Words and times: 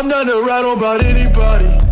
I'm 0.00 0.08
not 0.08 0.24
to 0.28 0.42
rattle 0.42 0.72
about 0.72 1.04
anybody. 1.04 1.89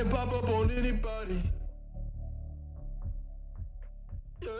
and 0.00 0.10
pop 0.10 0.32
up 0.32 0.48
on 0.48 0.70
anybody. 0.70 1.42
Yeah. 4.40 4.50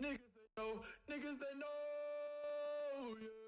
Niggas 0.00 0.18
they 0.36 0.46
know, 0.56 0.80
niggas 1.10 1.38
they 1.42 1.54
know, 1.58 3.16
yeah. 3.20 3.47